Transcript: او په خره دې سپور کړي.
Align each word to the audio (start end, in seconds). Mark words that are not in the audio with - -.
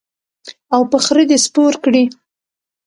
او 0.73 0.81
په 0.91 0.97
خره 1.05 1.23
دې 1.29 1.37
سپور 1.45 1.73
کړي. 1.83 2.03